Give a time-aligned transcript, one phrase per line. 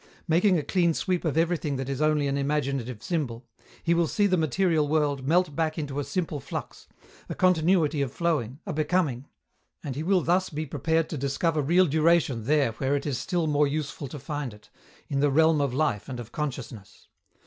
[0.27, 3.45] Making a clean sweep of everything that is only an imaginative symbol,
[3.83, 6.87] he will see the material world melt back into a simple flux,
[7.29, 9.27] a continuity of flowing, a becoming.
[9.83, 13.45] And he will thus be prepared to discover real duration there where it is still
[13.45, 14.71] more useful to find it,
[15.07, 17.07] in the realm of life and of consciousness.